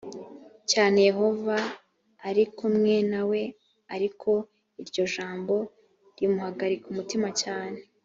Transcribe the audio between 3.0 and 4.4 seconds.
nawe ariko